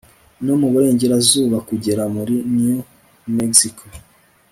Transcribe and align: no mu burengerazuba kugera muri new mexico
no 0.45 0.53
mu 0.59 0.67
burengerazuba 0.73 1.57
kugera 1.67 2.03
muri 2.15 2.35
new 2.57 2.79
mexico 3.37 3.83